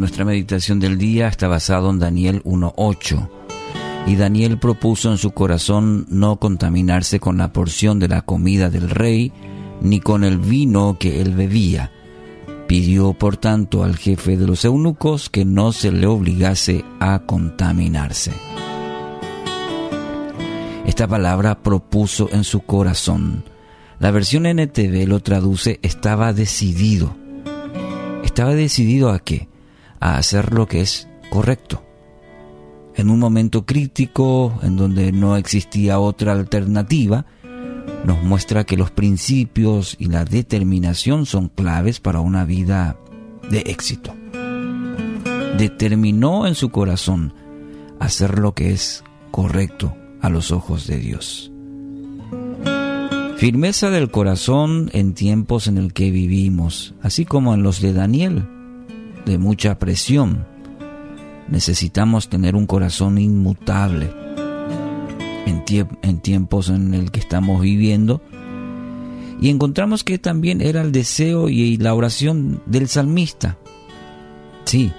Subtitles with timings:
[0.00, 3.28] Nuestra meditación del día está basada en Daniel 1.8.
[4.06, 8.88] Y Daniel propuso en su corazón no contaminarse con la porción de la comida del
[8.88, 9.30] rey,
[9.82, 11.92] ni con el vino que él bebía.
[12.66, 18.32] Pidió, por tanto, al jefe de los eunucos que no se le obligase a contaminarse.
[20.86, 23.44] Esta palabra propuso en su corazón.
[23.98, 27.14] La versión NTV lo traduce estaba decidido.
[28.24, 29.49] ¿Estaba decidido a qué?
[30.00, 31.84] A hacer lo que es correcto.
[32.96, 37.26] En un momento crítico, en donde no existía otra alternativa,
[38.04, 42.96] nos muestra que los principios y la determinación son claves para una vida
[43.50, 44.14] de éxito.
[45.58, 47.34] Determinó en su corazón
[47.98, 51.52] hacer lo que es correcto a los ojos de Dios.
[53.36, 58.46] Firmeza del corazón en tiempos en el que vivimos, así como en los de Daniel,
[59.26, 60.46] de mucha presión.
[61.48, 64.10] Necesitamos tener un corazón inmutable
[65.46, 65.64] en,
[66.02, 68.22] en tiempos en el que estamos viviendo.
[69.40, 73.56] Y encontramos que también era el deseo y la oración del salmista.
[74.64, 74.92] Sí,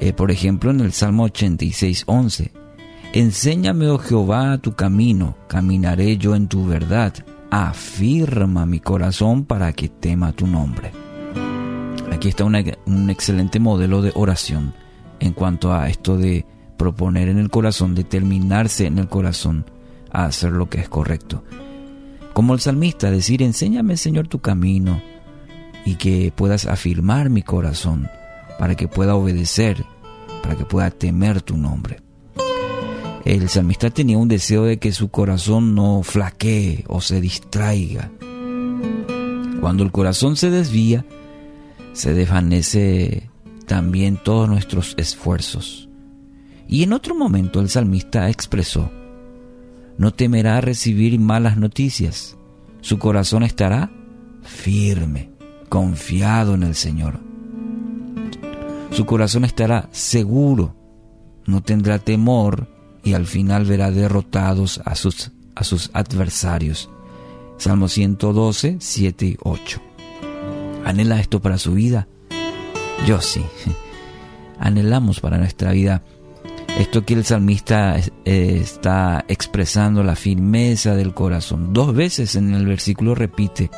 [0.00, 2.52] eh, por ejemplo en el Salmo 86, 11.
[3.14, 7.14] Enséñame, oh Jehová, tu camino, caminaré yo en tu verdad
[7.50, 10.92] afirma mi corazón para que tema tu nombre.
[12.16, 14.72] Aquí está un excelente modelo de oración
[15.20, 16.46] en cuanto a esto de
[16.78, 19.66] proponer en el corazón, determinarse en el corazón
[20.10, 21.44] a hacer lo que es correcto.
[22.32, 25.02] Como el salmista, decir, enséñame Señor tu camino
[25.84, 28.08] y que puedas afirmar mi corazón
[28.58, 29.84] para que pueda obedecer,
[30.42, 32.00] para que pueda temer tu nombre.
[33.26, 38.10] El salmista tenía un deseo de que su corazón no flaquee o se distraiga.
[39.60, 41.04] Cuando el corazón se desvía,
[41.96, 43.30] se desvanece
[43.66, 45.88] también todos nuestros esfuerzos.
[46.68, 48.90] Y en otro momento el salmista expresó,
[49.96, 52.36] no temerá recibir malas noticias,
[52.82, 53.90] su corazón estará
[54.42, 55.30] firme,
[55.70, 57.18] confiado en el Señor.
[58.90, 60.76] Su corazón estará seguro,
[61.46, 62.68] no tendrá temor
[63.04, 66.90] y al final verá derrotados a sus, a sus adversarios.
[67.56, 69.80] Salmo 112, 7 y 8.
[70.86, 72.06] ¿Anhela esto para su vida?
[73.08, 73.44] Yo sí.
[74.60, 76.04] Anhelamos para nuestra vida
[76.78, 81.72] esto que el salmista eh, está expresando, la firmeza del corazón.
[81.72, 83.68] Dos veces en el versículo repite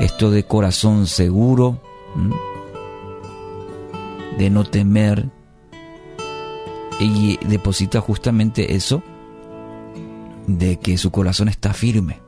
[0.00, 1.82] esto de corazón seguro,
[4.38, 5.28] de no temer,
[6.98, 9.02] y deposita justamente eso
[10.46, 12.21] de que su corazón está firme.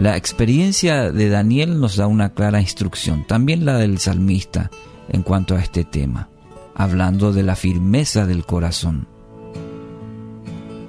[0.00, 4.70] La experiencia de Daniel nos da una clara instrucción, también la del salmista
[5.10, 6.30] en cuanto a este tema,
[6.74, 9.06] hablando de la firmeza del corazón.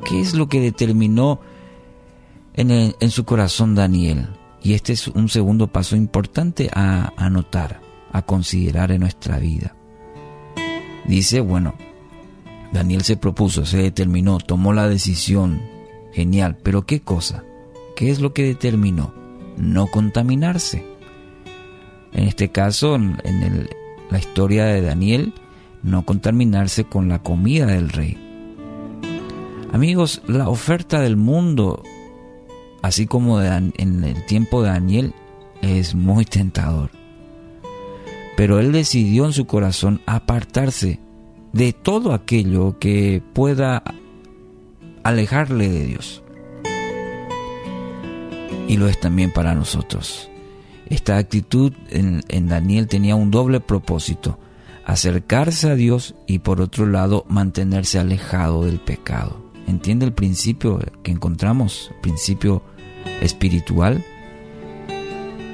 [0.07, 1.41] ¿Qué es lo que determinó
[2.53, 4.29] en, en su corazón Daniel?
[4.63, 7.81] Y este es un segundo paso importante a anotar,
[8.13, 9.75] a considerar en nuestra vida.
[11.05, 11.75] Dice, bueno,
[12.72, 15.61] Daniel se propuso, se determinó, tomó la decisión.
[16.13, 17.43] Genial, pero ¿qué cosa?
[18.01, 19.13] ¿Qué es lo que determinó?
[19.57, 20.84] No contaminarse.
[22.13, 23.69] En este caso, en
[24.09, 25.35] la historia de Daniel,
[25.84, 28.17] no contaminarse con la comida del rey.
[29.72, 31.84] Amigos, la oferta del mundo,
[32.81, 35.14] así como en el tiempo de Daniel,
[35.61, 36.90] es muy tentador
[38.35, 40.99] pero él decidió en su corazón apartarse
[41.53, 43.84] de todo aquello que pueda
[45.03, 46.23] alejarle de Dios.
[48.72, 50.29] Y lo es también para nosotros.
[50.85, 54.40] Esta actitud en, Daniel tenía un doble propósito,
[54.85, 59.44] acercarse a Dios y por otro lado mantenerse alejado del pecado.
[59.68, 61.91] ¿Entiende el principio que encontramos?
[62.02, 62.64] Principio
[63.20, 64.06] espiritual.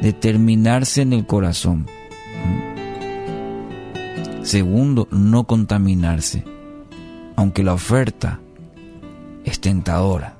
[0.03, 1.87] Determinarse en el corazón
[4.43, 6.43] Segundo, no contaminarse,
[7.35, 8.41] aunque la oferta
[9.43, 10.37] es tentadora.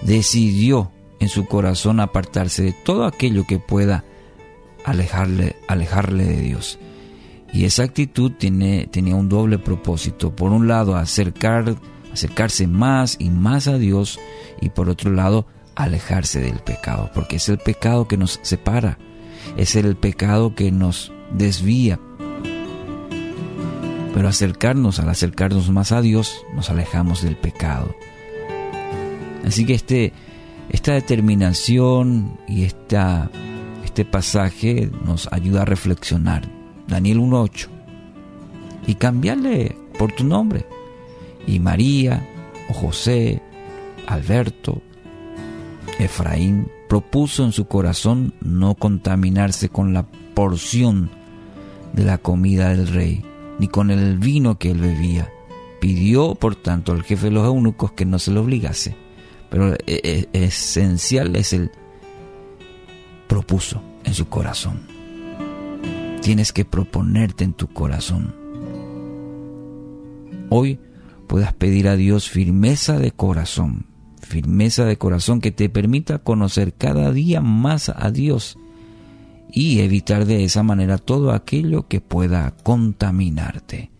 [0.00, 0.90] Decidió
[1.22, 4.04] en su corazón apartarse de todo aquello que pueda
[4.84, 6.78] alejarle, alejarle de Dios.
[7.52, 10.34] Y esa actitud tiene, tenía un doble propósito.
[10.34, 11.76] Por un lado, acercar,
[12.12, 14.18] acercarse más y más a Dios
[14.60, 18.98] y por otro lado, alejarse del pecado, porque es el pecado que nos separa,
[19.56, 21.98] es el pecado que nos desvía
[24.14, 27.94] pero acercarnos, al acercarnos más a Dios, nos alejamos del pecado.
[29.44, 30.12] Así que este,
[30.68, 33.30] esta determinación y esta,
[33.84, 36.48] este pasaje nos ayuda a reflexionar.
[36.88, 37.68] Daniel 1.8.
[38.86, 40.66] y cambiarle por tu nombre.
[41.46, 42.26] Y María,
[42.68, 43.40] o José,
[44.06, 44.82] Alberto,
[45.98, 51.10] Efraín propuso en su corazón no contaminarse con la porción
[51.92, 53.24] de la comida del rey,
[53.58, 55.30] ni con el vino que él bebía.
[55.80, 58.96] Pidió, por tanto, al jefe de los eunucos que no se lo obligase.
[59.52, 61.70] Pero e, e, esencial es el
[63.28, 64.80] propuso en su corazón.
[66.22, 68.34] Tienes que proponerte en tu corazón.
[70.48, 70.80] Hoy
[71.26, 73.84] puedas pedir a Dios firmeza de corazón,
[74.22, 78.56] firmeza de corazón que te permita conocer cada día más a Dios
[79.52, 83.91] y evitar de esa manera todo aquello que pueda contaminarte.